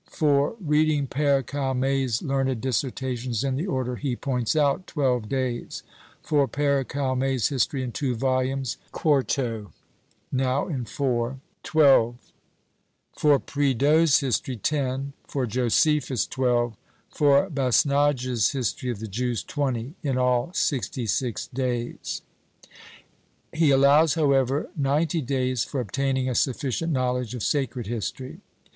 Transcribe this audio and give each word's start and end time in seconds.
For 0.09 0.55
reading 0.59 1.05
PÃẀre 1.05 1.45
Calmet's 1.45 2.23
learned 2.23 2.59
dissertations 2.59 3.43
in 3.43 3.55
the} 3.55 3.67
order 3.67 3.97
he 3.97 4.15
points 4.15 4.55
out} 4.55 4.87
12 4.87 5.29
days 5.29 5.83
For 6.23 6.47
PÃẀre 6.47 6.87
Calmet's 6.87 7.49
History, 7.49 7.83
in 7.83 7.91
2 7.91 8.15
vols. 8.15 8.77
4to 8.93 9.71
(now 10.31 10.67
in 10.67 10.85
4) 10.85 11.39
12 11.61 12.17
For 13.15 13.37
Prideaux's 13.37 14.21
History 14.21 14.57
10 14.57 15.13
For 15.27 15.45
Josephus 15.45 16.25
12 16.25 16.75
For 17.11 17.47
Basnage's 17.51 18.53
History 18.53 18.89
of 18.89 18.97
the 18.97 19.07
Jews 19.07 19.43
20 19.43 19.93
In 20.01 20.17
all 20.17 20.51
66 20.51 21.45
days. 21.53 22.23
He 23.53 23.69
allows, 23.69 24.15
however, 24.15 24.67
ninety 24.75 25.21
days 25.21 25.63
for 25.63 25.79
obtaining 25.79 26.27
a 26.27 26.33
sufficient 26.33 26.91
knowledge 26.91 27.35
of 27.35 27.43
Sacred 27.43 27.85
History. 27.85 28.39